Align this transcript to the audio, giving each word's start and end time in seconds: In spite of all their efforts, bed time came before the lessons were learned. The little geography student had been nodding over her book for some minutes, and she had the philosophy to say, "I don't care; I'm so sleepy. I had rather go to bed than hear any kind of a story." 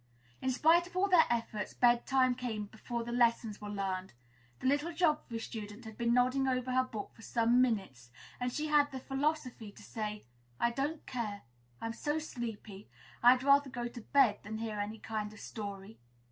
In 0.41 0.49
spite 0.49 0.87
of 0.87 0.97
all 0.97 1.07
their 1.07 1.27
efforts, 1.29 1.75
bed 1.75 2.07
time 2.07 2.33
came 2.33 2.65
before 2.65 3.03
the 3.03 3.11
lessons 3.11 3.61
were 3.61 3.69
learned. 3.69 4.13
The 4.59 4.65
little 4.65 4.91
geography 4.91 5.37
student 5.37 5.85
had 5.85 5.95
been 5.95 6.11
nodding 6.11 6.47
over 6.47 6.71
her 6.71 6.83
book 6.83 7.11
for 7.13 7.21
some 7.21 7.61
minutes, 7.61 8.09
and 8.39 8.51
she 8.51 8.65
had 8.65 8.89
the 8.89 8.99
philosophy 8.99 9.71
to 9.71 9.83
say, 9.83 10.25
"I 10.59 10.71
don't 10.71 11.05
care; 11.05 11.43
I'm 11.79 11.93
so 11.93 12.17
sleepy. 12.17 12.89
I 13.21 13.29
had 13.33 13.43
rather 13.43 13.69
go 13.69 13.87
to 13.89 14.01
bed 14.01 14.39
than 14.41 14.57
hear 14.57 14.79
any 14.79 14.97
kind 14.97 15.27
of 15.31 15.37
a 15.37 15.43
story." 15.43 15.99